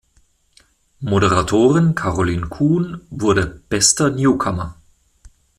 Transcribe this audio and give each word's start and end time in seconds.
Moderatorin 1.01 1.93
Carolin 1.93 2.49
Kuhn 2.49 3.01
wurde 3.11 3.45
„Bester 3.45 4.09
Newcomer“. 4.09 4.79